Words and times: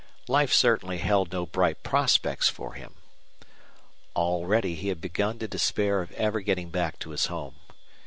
Life 0.27 0.51
certainly 0.51 0.97
held 0.97 1.31
no 1.31 1.45
bright 1.45 1.83
prospects 1.83 2.49
for 2.49 2.73
him. 2.73 2.95
Already 4.15 4.73
he 4.73 4.87
had 4.87 4.99
begun 4.99 5.37
to 5.37 5.47
despair 5.47 6.01
of 6.01 6.11
ever 6.13 6.41
getting 6.41 6.71
back 6.71 6.97
to 7.01 7.11
his 7.11 7.27
home. 7.27 7.53